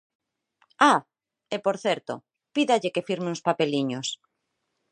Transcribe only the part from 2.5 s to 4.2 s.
pídalle que firme uns papeliños.